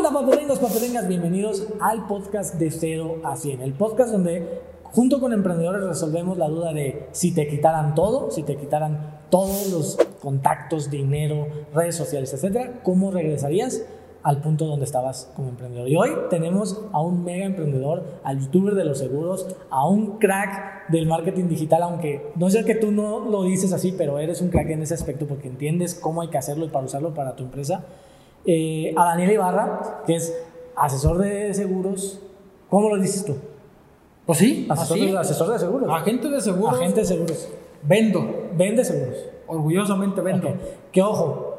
[0.00, 1.08] onda, papelengas, papelengas?
[1.08, 3.60] Bienvenidos al podcast de 0 a 100.
[3.60, 8.42] El podcast donde, junto con emprendedores, resolvemos la duda de si te quitaran todo, si
[8.42, 13.84] te quitaran todos los contactos, dinero, redes sociales, etcétera, ¿cómo regresarías
[14.22, 15.86] al punto donde estabas como emprendedor?
[15.86, 20.88] Y hoy tenemos a un mega emprendedor, al youtuber de los seguros, a un crack
[20.88, 24.48] del marketing digital, aunque no sé que tú no lo dices así, pero eres un
[24.48, 27.42] crack en ese aspecto porque entiendes cómo hay que hacerlo y para usarlo para tu
[27.42, 27.84] empresa.
[28.46, 30.34] Eh, a Daniel Ibarra, que es
[30.76, 32.20] asesor de seguros.
[32.68, 33.36] ¿Cómo lo dices tú?
[34.26, 35.06] Pues sí, Asesor, así.
[35.10, 35.88] de, asesor de seguros.
[35.90, 36.74] Agente de seguros.
[36.78, 37.48] Agente de seguros.
[37.82, 38.50] Vendo.
[38.56, 39.16] Vende seguros.
[39.46, 40.48] Orgullosamente vendo.
[40.48, 40.54] Ok.
[40.92, 41.58] Que ojo,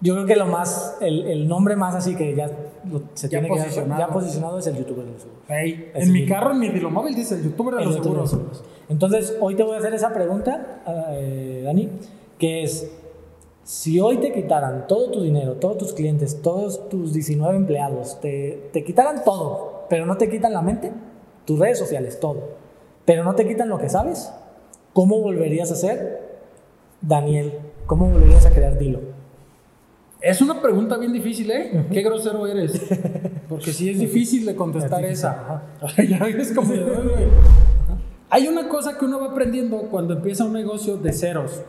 [0.00, 2.46] yo creo que lo más, el, el nombre más así que ya
[2.90, 4.00] lo- se Ya tiene que posicionado.
[4.00, 5.42] ya posicionado es el youtuber de los seguros.
[5.48, 7.96] Ey, Así en mi que- carro, en mi dilomóvil dice el youtuber de El los
[7.96, 8.48] youtuber de seguros.
[8.50, 8.80] los seguros.
[8.88, 10.82] Entonces, hoy te voy a hacer esa pregunta,
[11.12, 11.90] eh, Dani,
[12.38, 12.90] que es,
[13.66, 18.70] si hoy te quitaran todo tu dinero, todos tus clientes, todos tus 19 empleados, te,
[18.72, 20.92] te quitaran todo, pero no te quitan la mente,
[21.44, 22.50] tus redes sociales, todo,
[23.04, 24.32] pero no te quitan lo que sabes,
[24.92, 26.38] ¿cómo volverías a ser,
[27.00, 27.54] Daniel?
[27.86, 29.00] ¿Cómo volverías a crear Dilo?
[30.20, 31.86] Es una pregunta bien difícil, ¿eh?
[31.90, 32.80] Qué grosero eres.
[33.48, 36.54] Porque sí es difícil de contestar Es difícil, esa.
[36.54, 36.72] como...
[38.30, 41.62] Hay una cosa que uno va aprendiendo cuando empieza un negocio de ceros.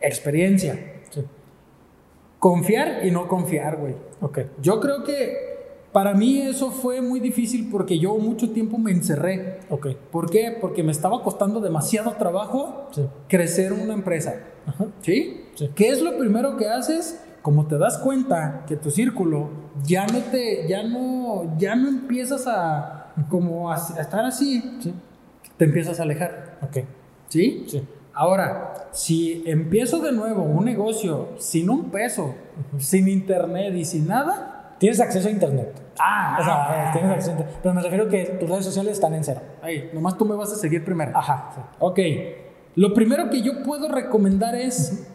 [0.00, 0.89] Experiencia.
[1.10, 1.24] Sí.
[2.38, 3.94] Confiar y no confiar, güey.
[4.20, 4.38] Ok.
[4.62, 5.50] Yo creo que
[5.92, 9.60] para mí eso fue muy difícil porque yo mucho tiempo me encerré.
[9.68, 9.88] Ok.
[10.10, 10.56] ¿Por qué?
[10.58, 13.06] Porque me estaba costando demasiado trabajo Sí.
[13.28, 14.36] crecer una empresa.
[14.66, 14.86] Ajá.
[15.02, 15.44] ¿Sí?
[15.54, 15.70] Sí.
[15.74, 17.22] ¿Qué es lo primero que haces?
[17.42, 19.48] Como te das cuenta que tu círculo
[19.84, 24.94] ya no te, ya no, ya no empiezas a, como a, a estar así, Sí.
[25.56, 26.58] te empiezas a alejar.
[26.62, 26.84] Ok.
[27.28, 27.64] ¿Sí?
[27.66, 27.82] Sí.
[28.14, 32.34] Ahora, si empiezo de nuevo un negocio sin un peso,
[32.78, 35.78] sin internet y sin nada, Tienes acceso a internet.
[35.98, 37.58] ah, O sea, eh, tienes acceso a internet.
[37.62, 39.42] Pero me refiero que tus redes sociales están en cero.
[39.60, 41.12] ahí, nomás tú me vas a seguir primero.
[41.14, 41.50] Ajá.
[41.54, 41.60] sí.
[41.80, 41.98] Ok,
[42.76, 45.06] lo primero que yo puedo recomendar es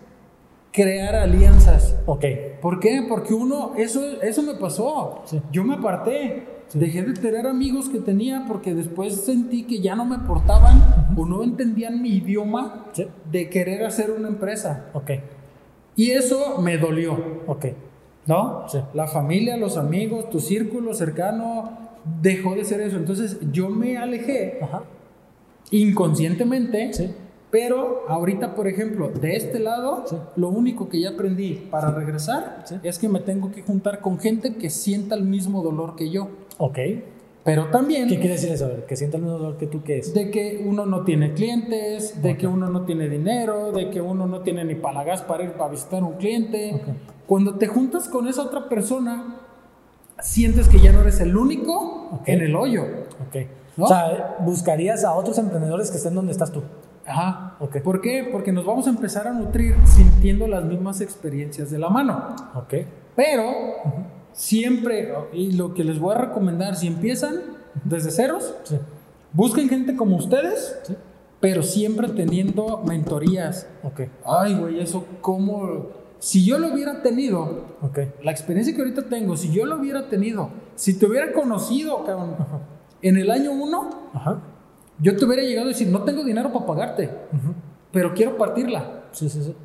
[0.71, 1.95] crear alianzas.
[2.05, 2.25] Ok.
[2.61, 3.05] ¿Por qué?
[3.09, 5.23] Porque uno, eso, eso me pasó.
[5.25, 5.41] Sí.
[5.51, 6.47] Yo me aparté.
[6.75, 10.83] Dejé de tener amigos que tenía porque después sentí que ya no me portaban
[11.17, 13.07] o no entendían mi idioma Sí.
[13.31, 14.87] de querer hacer una empresa.
[14.93, 15.11] Ok.
[15.95, 17.65] Y eso me dolió, Ok.
[18.27, 18.67] ¿no?
[18.67, 18.79] Sí.
[18.93, 21.71] La familia, los amigos, tu círculo cercano
[22.21, 22.97] dejó de ser eso.
[22.97, 24.83] Entonces yo me alejé Ajá.
[25.71, 26.93] inconscientemente.
[26.93, 27.09] Sí.
[27.51, 30.17] Pero ahorita, por ejemplo, de este lado, Sí.
[30.35, 32.75] lo único que ya aprendí para regresar Sí.
[32.83, 36.27] es que me tengo que juntar con gente que sienta el mismo dolor que yo.
[36.57, 36.77] Ok.
[37.43, 38.65] Pero también ¿Qué quiere decir eso?
[38.65, 40.13] A Que sienta el mismo dolor que tú, ¿qué es?
[40.15, 44.25] de que uno no tiene clientes, de que uno no tiene dinero, de que uno
[44.25, 46.73] no tiene ni para gas para ir para visitar un cliente.
[46.73, 46.81] Ok.
[47.27, 49.41] Cuando te juntas con esa otra persona,
[50.19, 52.21] sientes que ya no eres el único Ok.
[52.29, 52.83] en el hoyo.
[53.27, 53.45] Ok.
[53.77, 53.85] ¿No?
[53.85, 56.63] O sea, buscarías a otros emprendedores que estén donde estás tú.
[57.05, 57.55] Ajá.
[57.59, 57.77] Ok.
[57.81, 58.27] ¿Por qué?
[58.31, 62.35] Porque nos vamos a empezar a nutrir sintiendo las mismas experiencias de la mano.
[62.55, 62.73] Ok.
[63.15, 63.43] Pero
[64.31, 67.35] siempre, y lo que les voy a recomendar, si empiezan
[67.83, 68.77] desde ceros, Sí.
[69.33, 70.95] busquen gente como ustedes, Sí.
[71.39, 73.67] pero siempre teniendo mentorías.
[73.83, 74.01] Ok.
[74.25, 76.03] Ay, güey, eso cómo...
[76.19, 77.99] Si yo lo hubiera tenido, Ok.
[78.23, 82.35] la experiencia que ahorita tengo, si yo lo hubiera tenido, si te hubiera conocido, cabrón,
[83.01, 84.39] en el año uno, Ajá.
[84.99, 87.09] Yo te hubiera llegado a decir, no tengo dinero para pagarte,
[87.91, 89.03] pero quiero partirla.
[89.11, 89.55] Sí, sí, sí.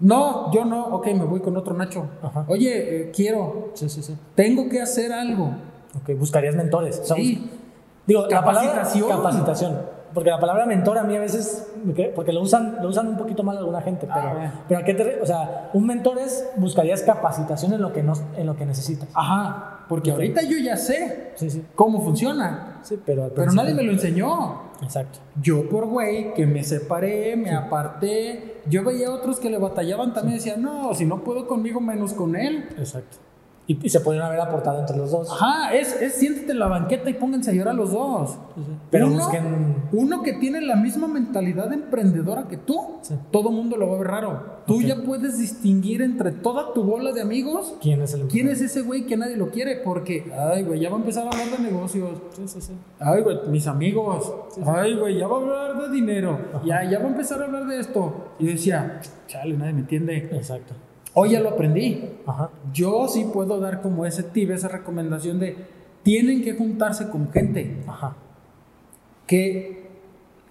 [0.00, 2.06] No, yo no, ok, me voy con otro Nacho.
[2.22, 2.44] Ajá.
[2.48, 4.16] Oye, eh, quiero, Sí, sí, sí.
[4.34, 5.50] tengo que hacer algo.
[6.00, 6.18] Ok.
[6.18, 7.00] Buscarías mentores.
[7.00, 7.50] O sea, Sí.
[8.06, 9.08] Digo, la palabra Capacitación.
[9.08, 9.78] capacitación.
[10.12, 11.72] Porque la palabra mentor a mí a veces,
[12.14, 14.52] porque lo usan, lo usan un poquito mal alguna gente, pero, Ah.
[14.68, 18.12] pero ¿a qué te O sea, un mentor es, buscarías capacitación en lo que, no,
[18.36, 19.08] en lo que necesitas.
[19.14, 21.62] Ajá, porque ahorita yo ya sé Sí, sí.
[21.74, 24.62] cómo funciona, Sí, pero nadie me lo enseñó.
[24.82, 25.18] Exacto.
[25.40, 30.36] Yo por güey que me separé, me aparté, yo veía otros que le batallaban también,
[30.38, 32.68] decían, no, si no puedo conmigo, menos con él.
[32.78, 33.18] Exacto.
[33.66, 35.30] Y, y se pudieron haber aportado entre los dos.
[35.32, 38.32] Ajá, es, es siéntate en la banqueta y pónganse a llorar los dos.
[38.54, 38.72] Sí, sí.
[38.90, 39.76] Pero uno, busquen.
[39.92, 43.14] uno que tiene la misma mentalidad emprendedora que tú, Sí.
[43.30, 44.54] todo mundo lo va a ver raro.
[44.66, 48.60] Tú ya puedes distinguir entre toda tu bola de amigos ¿Quién es el quién es
[48.62, 51.48] ese güey que nadie lo quiere, porque, ay, güey, ya va a empezar a hablar
[51.58, 52.10] de negocios.
[52.36, 52.72] Sí, sí, sí.
[52.98, 54.32] Ay, güey, mis amigos.
[54.66, 56.38] Ay, güey, ya va a hablar de dinero.
[56.64, 58.32] Ya, ya va a empezar a hablar de esto.
[58.38, 60.16] Y decía, chale, nadie me entiende.
[60.32, 60.74] Exacto.
[61.14, 62.10] Hoy ya lo aprendí.
[62.26, 62.50] Ajá.
[62.72, 65.56] Yo sí puedo dar como ese tip, esa recomendación de
[66.02, 68.16] tienen que juntarse con gente Ajá.
[69.26, 69.84] que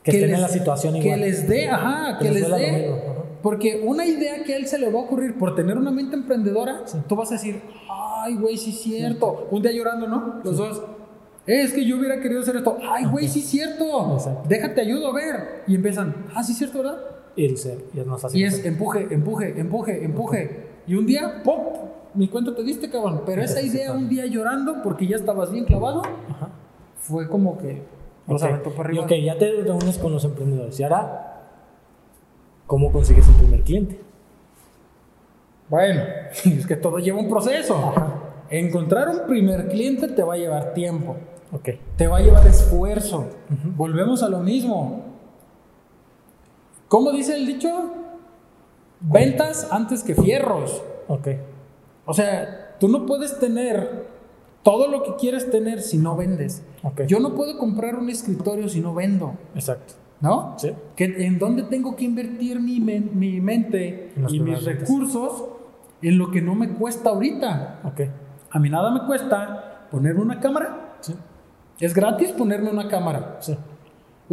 [0.04, 1.22] Que estén en les- la situación que igual.
[1.22, 3.14] les dé, ajá, que, les dé ajá.
[3.42, 6.16] Porque una idea que a él se le va a ocurrir por tener una mente
[6.16, 9.48] emprendedora, tú vas a decir, ay, güey, sí es cierto.
[9.52, 10.40] Un día llorando, ¿no?
[10.46, 10.82] Los dos.
[11.46, 12.78] "Eh, Es que yo hubiera querido hacer esto.
[12.90, 14.14] Ay, güey, sí es cierto.
[14.14, 14.48] Exacto.
[14.48, 15.64] Déjate ayudo a ver.
[15.68, 16.98] Y empiezan, ah, sí es cierto, ¿verdad?
[17.36, 18.40] Y el ser, y es más fácil.
[18.42, 20.68] Y es empuje, empuje, empuje, empuje.
[20.88, 21.76] Y un día, ¡pop!
[22.16, 23.22] Ni cuenta te diste, cabrón.
[23.26, 26.50] Pero esa idea, un día llorando, porque ya estabas bien clavado, Ajá.
[26.98, 27.82] fue como que
[28.28, 28.50] los Ok.
[28.50, 29.06] aventó para Y arriba.
[29.06, 30.80] ok, ya te reúnes con los emprendedores.
[30.80, 31.48] Y ahora,
[32.68, 34.00] ¿cómo consigues el primer cliente?
[35.70, 36.02] Bueno,
[36.46, 37.76] es que todo lleva un proceso.
[37.76, 38.20] Ajá.
[38.50, 41.16] Encontrar un primer cliente te va a llevar tiempo,
[41.52, 41.70] Ok.
[41.98, 43.28] te va a llevar esfuerzo.
[43.76, 45.13] Volvemos a lo mismo.
[46.94, 47.70] ¿Cómo dice el dicho?
[49.00, 50.84] Ventas antes que fierros.
[51.08, 51.28] Ok.
[52.06, 54.06] O sea, tú no puedes tener
[54.62, 56.62] todo lo que quieres tener si no vendes.
[56.84, 57.02] Ok.
[57.08, 59.96] Yo no puedo comprar un escritorio si no vendo, Exacto.
[60.22, 60.54] ¿no?
[60.60, 60.72] Sí.
[60.96, 64.64] Que, ¿En dónde tengo que invertir mi, men- mi mente y mis ventas.
[64.66, 65.46] recursos
[66.04, 67.80] en lo que no me cuesta ahorita?
[67.86, 68.02] Ok.
[68.52, 70.98] A mí nada me cuesta ponerme una cámara.
[71.02, 71.16] Sí.
[71.80, 73.38] Es gratis ponerme una cámara.
[73.40, 73.58] Sí.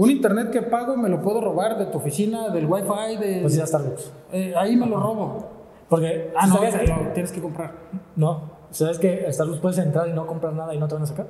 [0.01, 3.39] Un internet que pago me lo puedo robar de tu oficina, del wifi, de...
[3.43, 4.11] Pues ya Starbucks.
[4.33, 5.47] eh, ahí me lo robo.
[5.89, 7.73] Porque, Ah, no, lo tienes que comprar.
[8.17, 8.43] No.
[8.71, 11.27] ¿Sabes que Starbucks puedes entrar y no comprar nada y no te van a sacar?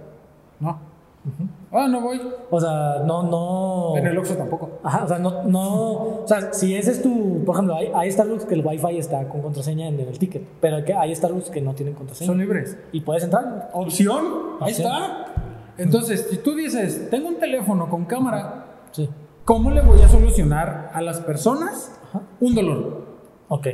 [0.60, 0.78] No.
[1.72, 2.20] Ah, no voy.
[2.50, 3.96] O sea, no, no.
[3.96, 4.70] En el Oxxo tampoco.
[4.82, 5.92] Ajá, o sea, no, no,
[6.22, 9.28] o sea, si ese es tu, por ejemplo, hay, hay Starbucks que el Wi-Fi está
[9.28, 12.26] con contraseña en el ticket, pero hay, que, hay Starbucks que no tienen contraseña.
[12.26, 12.76] Son libres.
[12.92, 13.70] y puedes entrar.
[13.74, 14.24] Opción.
[14.60, 14.92] Ahí Opción.
[14.92, 15.26] está.
[15.78, 18.59] Entonces, si tú dices, tengo un teléfono con cámara,
[18.92, 19.08] Sí.
[19.44, 22.22] ¿cómo le voy a solucionar a las personas Ajá.
[22.40, 23.06] un dolor?
[23.48, 23.66] Ok.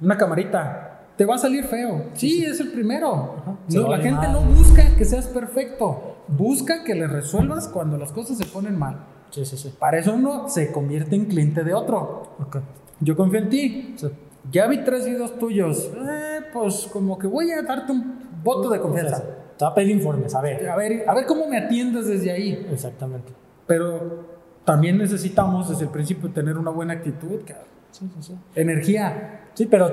[0.00, 0.90] Una camarita.
[1.16, 2.06] Te va a salir feo.
[2.14, 3.34] Sí, es el primero.
[3.68, 4.32] No, la gente mal.
[4.32, 6.16] no busca que seas perfecto.
[6.26, 9.04] Busca que le resuelvas cuando las cosas se ponen mal.
[9.30, 9.74] Sí, sí, sí.
[9.78, 12.34] Para eso uno se convierte en cliente de otro.
[12.40, 12.56] Ok.
[13.00, 13.94] Yo confío en ti.
[13.96, 14.08] Sí.
[14.50, 15.90] Ya vi tres videos tuyos.
[15.94, 19.22] Eh, pues como que voy a darte un voto de confianza.
[19.56, 20.68] Te va a pedir informes, a ver.
[20.68, 22.66] A ver, a ver cómo me atiendes desde ahí.
[22.70, 23.32] Exactamente.
[23.66, 24.33] Pero
[24.64, 27.66] también necesitamos desde el principio tener una buena actitud, cabrón.
[27.90, 28.36] Sí, sí, sí.
[28.54, 29.42] energía.
[29.54, 29.90] Sí, pero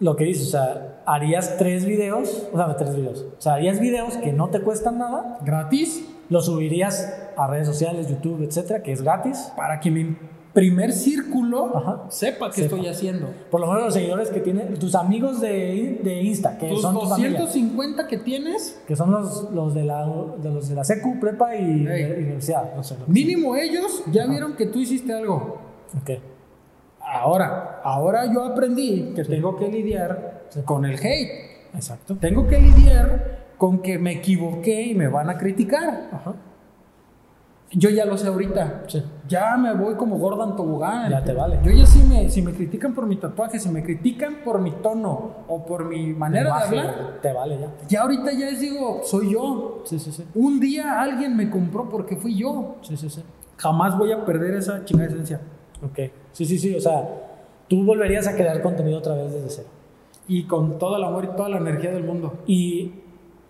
[0.00, 3.26] lo que dices, o sea, harías tres videos, o sea, tres videos.
[3.36, 8.08] O sea, harías videos que no te cuestan nada, Gratis los subirías a redes sociales,
[8.08, 9.52] YouTube, etcétera, que es gratis.
[9.56, 10.16] para que mi
[10.54, 12.06] primer círculo Ajá.
[12.08, 12.76] sepa qué Sepa.
[12.76, 13.34] estoy haciendo.
[13.50, 16.94] Por lo menos los seguidores que tienen, tus amigos de, de Insta, que Tus son
[16.94, 20.06] tu familia, 250 que tienes, que son los, los, de la,
[20.38, 22.74] de los de la secu, prepa y, universidad.
[22.74, 22.96] No sé.
[23.08, 25.58] mínimo ellos ya vieron que tú hiciste algo.
[26.00, 26.10] Ok.
[27.00, 31.64] Ahora, ahora yo aprendí que tengo que lidiar con el hate.
[31.74, 32.16] Exacto.
[32.16, 36.08] Tengo que lidiar con que me equivoqué y me van a criticar.
[36.12, 36.34] Ajá.
[37.72, 38.84] Yo ya lo sé ahorita.
[38.86, 39.02] Sí.
[39.28, 41.10] Ya me voy como Gordon Tobogán.
[41.10, 41.58] Ya te vale.
[41.64, 44.70] Yo ya sí me, si me critican por mi tatuaje, si me critican por mi
[44.70, 47.68] tono o por mi manera de hablar, Te vale ya.
[47.88, 49.82] ya ahorita ya es digo, soy yo.
[49.86, 50.24] Sí, sí, sí.
[50.34, 52.76] Un día alguien me compró porque fui yo.
[52.82, 53.22] Sí, sí, sí.
[53.56, 55.40] Jamás voy a perder esa chingada esencia.
[55.82, 56.10] Ok.
[56.32, 56.76] Sí, sí, sí.
[56.76, 57.08] O sea,
[57.66, 59.68] tú volverías a crear contenido otra vez desde cero.
[60.28, 62.34] Y con todo el amor y toda la energía del mundo.
[62.46, 62.92] Y,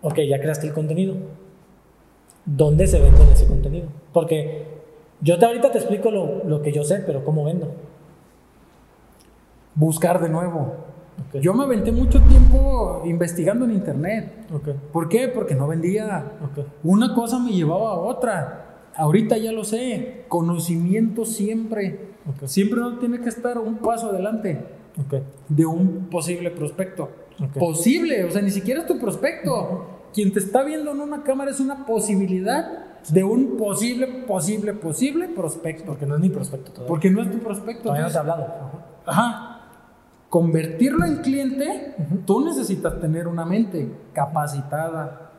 [0.01, 1.15] ok, ya creaste el contenido.
[2.45, 3.87] ¿Dónde se vende ese contenido?
[4.13, 4.65] Porque
[5.21, 7.71] yo te ahorita te explico lo, lo que yo sé, pero ¿cómo vendo?
[9.73, 10.85] Buscar de nuevo.
[11.41, 14.47] Yo me aventé mucho tiempo investigando en internet.
[14.91, 15.27] ¿Por qué?
[15.27, 16.33] Porque no vendía.
[16.83, 18.89] Una cosa me llevaba a otra.
[18.95, 20.25] Ahorita ya lo sé.
[20.27, 22.13] Conocimiento siempre.
[22.45, 24.65] Siempre uno tiene que estar un paso adelante
[25.49, 27.09] de un posible prospecto.
[27.59, 29.94] Posible, o sea, ni siquiera es tu prospecto.
[30.15, 32.65] Quien te está viendo en una cámara es una posibilidad
[33.09, 35.87] de un posible, posible, posible prospecto.
[35.87, 36.87] Porque no es ni prospecto todavía.
[36.87, 37.83] Porque no es tu prospecto.
[37.83, 38.71] todavía no te he entonces- hablado.
[39.05, 39.51] Ajá.
[40.29, 41.95] Convertirlo en cliente,
[42.25, 45.31] tú necesitas tener una mente capacitada.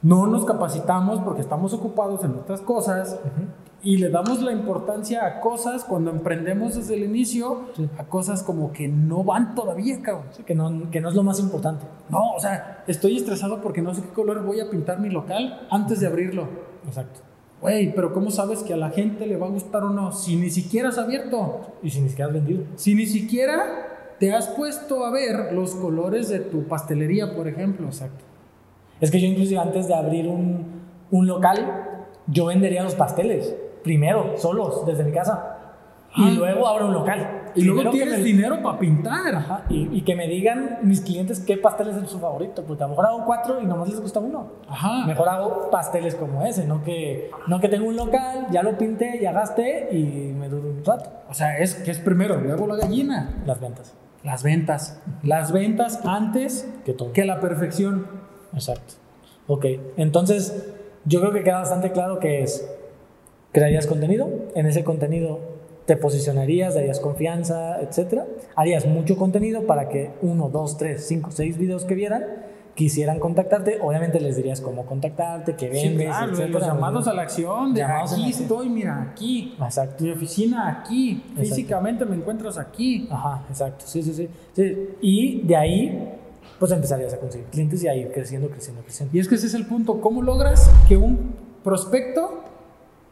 [0.00, 3.18] No nos capacitamos porque estamos ocupados en otras cosas
[3.84, 7.88] y le damos la importancia a cosas cuando emprendemos desde el inicio, Sí.
[7.98, 10.26] a cosas como que no van todavía, cabrón.
[10.30, 11.84] Sí, que, no, que no es lo más importante.
[12.08, 15.66] No, o sea, estoy estresado porque no sé qué color voy a pintar mi local
[15.70, 16.46] antes de abrirlo.
[16.86, 17.20] Exacto.
[17.60, 20.36] Güey, pero ¿cómo sabes que a la gente le va a gustar o no si
[20.36, 21.60] ni siquiera has abierto?
[21.82, 22.64] Y si ni siquiera has vendido.
[22.76, 27.86] Si ni siquiera te has puesto a ver los colores de tu pastelería, por ejemplo.
[27.86, 28.24] Exacto.
[29.00, 30.64] Es que yo inclusive antes de abrir un,
[31.10, 31.88] un local,
[32.28, 33.54] yo vendería los pasteles.
[33.82, 35.58] Primero, solos, desde mi casa.
[36.14, 37.40] Y luego abro un local.
[37.54, 39.34] Y luego tienes me- dinero para pintar.
[39.34, 42.86] Ajá, y, y que me digan mis clientes qué pastel es su favorito, porque a
[42.86, 44.46] lo mejor hago cuatro y nomás les gusta uno.
[44.68, 45.06] Ajá.
[45.06, 49.18] Mejor hago pasteles como ese, no que, no que tengo un local, ya lo pinté,
[49.22, 51.10] ya gasté y me dura un rato.
[51.30, 53.42] O sea, es que es primero, luego la gallina.
[53.46, 53.94] Las ventas.
[54.22, 55.00] Las ventas.
[55.22, 57.12] Las ventas antes Que todo.
[57.12, 58.06] que la perfección.
[58.52, 58.94] Exacto.
[59.46, 59.64] Ok,
[59.96, 60.74] entonces
[61.06, 62.68] yo creo que queda bastante claro que es,
[63.52, 65.40] crearías contenido, en ese contenido
[65.86, 68.26] te posicionarías, darías confianza, etcétera.
[68.54, 72.24] Harías mucho contenido para que uno, dos, tres, cinco, seis videos que vieran
[72.74, 73.78] quisieran contactarte.
[73.82, 76.58] Obviamente les dirías cómo contactarte, Sí, vendes, claro, etcétera.
[76.58, 79.54] los llamados a la acción, de aquí estoy, mira, aquí.
[79.60, 80.04] Exacto.
[80.04, 81.22] Mi oficina aquí.
[81.30, 81.40] Exacto.
[81.42, 83.08] Físicamente me encuentras aquí.
[83.10, 83.84] Ajá, exacto.
[83.86, 84.88] Sí, sí, sí, sí.
[85.00, 86.08] Y de ahí,
[86.58, 89.16] pues empezarías a conseguir clientes y a ir creciendo, creciendo, creciendo.
[89.16, 90.00] Y es que ese es el punto.
[90.00, 92.44] ¿Cómo logras que un prospecto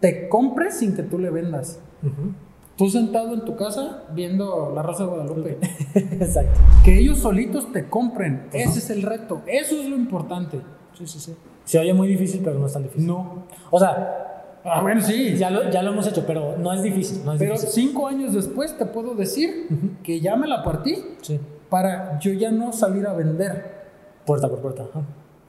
[0.00, 1.78] te compre sin que tú le vendas?
[2.76, 5.58] Tú sentado en tu casa viendo La Rosa de Guadalupe.
[5.94, 6.58] Exacto.
[6.84, 8.48] que ellos solitos te compren.
[8.52, 9.42] Ese es el reto.
[9.46, 10.60] Eso es lo importante.
[10.96, 11.34] Sí, sí, sí.
[11.64, 13.06] Se oye muy difícil, pero no es tan difícil.
[13.06, 13.44] No.
[13.70, 14.26] O sea,
[14.62, 15.36] Ah, bueno, sí.
[15.38, 17.22] ya lo, ya lo hemos hecho, pero no es difícil.
[17.24, 17.70] No es Pero difícil.
[17.88, 19.68] cinco años después te puedo decir
[20.02, 21.40] que ya me la partí Sí.
[21.70, 23.80] para yo ya no salir a vender.
[24.26, 24.84] Puerta por puerta.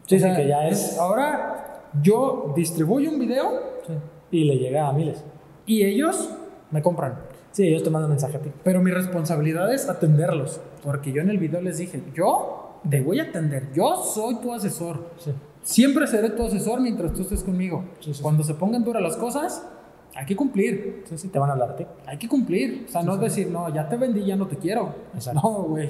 [0.07, 0.97] Sí, O sí, que ya es.
[0.97, 3.51] Ahora yo distribuyo un video
[3.85, 3.93] sí.
[4.31, 5.23] Y le llega a miles.
[5.65, 6.29] y ellos
[6.71, 7.19] me compran.
[7.51, 8.49] Sí, ellos te mandan mensaje a ti.
[8.63, 10.61] Pero mi responsabilidad es atenderlos.
[10.83, 13.71] Porque yo en el video les dije, yo te voy a atender.
[13.73, 15.09] Yo soy tu asesor.
[15.17, 15.31] Sí.
[15.63, 17.83] Siempre seré tu asesor mientras tú estés conmigo.
[17.99, 19.67] Sí, sí, Cuando se pongan duras las cosas,
[20.15, 21.03] hay que cumplir.
[21.07, 21.85] Sí, sí, te van a hablar a ti.
[22.07, 22.85] Hay que cumplir.
[22.87, 24.95] O sea, no es decir, no, ya te vendí, ya no te quiero.
[25.13, 25.41] Exacto.
[25.43, 25.87] No, güey.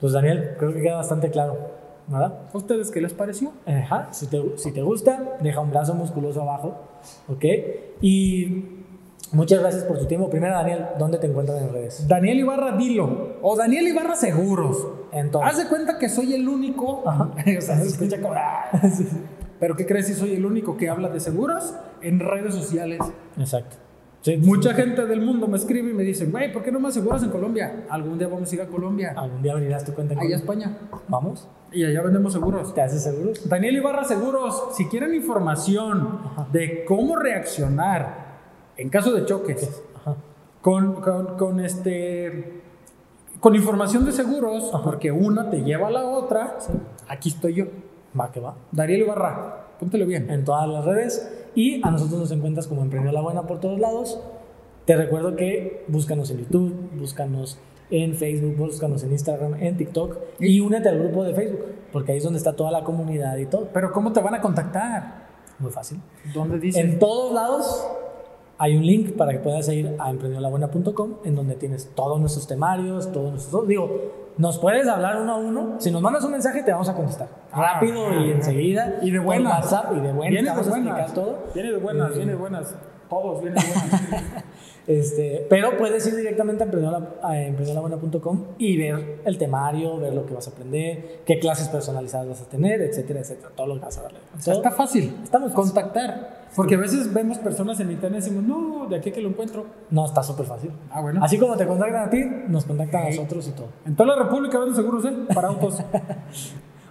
[0.00, 1.83] Pues Daniel, creo que queda bastante claro.
[2.06, 2.40] ¿Verdad?
[2.52, 3.52] ¿A ustedes qué les pareció?
[3.66, 4.08] Ajá.
[4.12, 6.74] Si te, si te gusta, deja un brazo musculoso abajo.
[7.28, 7.44] ¿Ok?
[8.02, 8.64] Y
[9.32, 10.28] muchas gracias por tu tiempo.
[10.28, 12.06] Primero, Daniel, ¿dónde te encuentran en redes?
[12.06, 13.36] Daniel Ibarra Dilo.
[13.42, 14.86] O Daniel Ibarra Seguros.
[15.12, 15.42] En todo.
[15.44, 17.08] Haz de cuenta que soy el único.
[17.08, 17.30] Ajá.
[17.58, 18.34] o sea, se escucha como.
[18.34, 18.66] "Ah".
[19.60, 23.00] Pero ¿qué crees si soy el único que habla de seguros en redes sociales?
[23.38, 23.76] Exacto.
[24.24, 26.88] Sí, Mucha gente del mundo me escribe y me dice, güey, ¿por qué no me
[26.88, 27.84] aseguras en Colombia?
[27.90, 30.40] Algún día vamos a ir a Colombia, Algún día abrirás tu cuenta en allá a
[30.40, 30.66] Colombia.
[30.68, 31.46] España, Vamos.
[31.70, 32.72] y allá vendemos seguros.
[32.74, 33.46] ¿Te haces seguros?
[33.46, 36.20] Daniel Ibarra Seguros, si quieren información
[36.52, 38.38] de cómo reaccionar
[38.78, 40.16] en caso de choques, Ajá.
[40.62, 42.62] con, con, con este
[43.40, 46.56] con información de seguros, porque una te lleva a la otra,
[47.08, 47.66] aquí estoy yo,
[48.18, 48.54] Va que va.
[48.72, 50.30] Daniel Ibarra, póntelo bien.
[50.30, 53.78] en todas las redes y a nosotros nos encuentras como Emprendió la Buena por todos
[53.78, 54.20] lados.
[54.84, 57.58] Te recuerdo que búscanos en YouTube, búscanos
[57.90, 62.18] en Facebook, búscanos en Instagram, en TikTok y únete al grupo de Facebook, porque ahí
[62.18, 63.68] es donde está toda la comunidad y todo.
[63.72, 65.24] Pero ¿cómo te van a contactar?
[65.58, 66.00] Muy fácil.
[66.34, 66.80] ¿Dónde dice?
[66.80, 67.86] En todos lados
[68.58, 73.10] hay un link para que puedas ir a emprendedolabuena.com en donde tienes todos nuestros temarios,
[73.12, 73.66] todos nuestros...
[73.66, 75.76] Digo, nos puedes hablar uno a uno.
[75.78, 77.28] Si nos mandas un mensaje te vamos a contestar.
[77.52, 78.98] Ah, Rápido y enseguida.
[79.02, 79.52] Y de buenas.
[79.64, 80.30] WhatsApp y de buenas.
[80.30, 81.14] Viene de buenas.
[81.14, 81.38] todo.
[81.54, 82.74] Viene de buenas, Eh, viene de buenas.
[83.08, 84.44] Todos vienen de buenas.
[84.86, 90.26] Este, pero puedes ir directamente a emprendedola- a emprendedolabuena.com y ver el temario, ver lo
[90.26, 93.48] que vas a aprender, qué clases personalizadas vas a tener, etcétera, etcétera.
[93.56, 94.18] Todo lo que vas a darle.
[94.36, 95.16] Está fácil.
[95.30, 95.52] Fácil.
[95.54, 96.43] contactar.
[96.54, 99.66] Porque a veces vemos personas en internet y decimos, no, de aquí que lo encuentro.
[99.90, 100.70] No, está súper fácil.
[100.90, 101.20] Ah, bueno.
[101.22, 103.68] Así como te contactan a ti, nos contactan a nosotros y todo.
[103.84, 105.14] En toda la República venden seguros, ¿eh?
[105.34, 105.82] Para autos.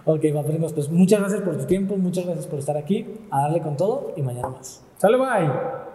[0.06, 3.42] Ok, va, primos, pues muchas gracias por tu tiempo, muchas gracias por estar aquí, a
[3.42, 4.84] darle con todo y mañana más.
[4.98, 5.93] Sale, bye.